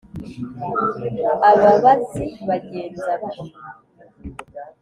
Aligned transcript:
ababazi 1.49 2.25
bagenza 2.47 3.11
batyo; 3.21 3.43